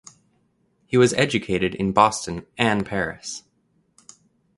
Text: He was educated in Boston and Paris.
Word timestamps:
He 0.87 0.97
was 0.97 1.13
educated 1.13 1.75
in 1.75 1.91
Boston 1.91 2.47
and 2.57 2.87
Paris. 2.87 3.43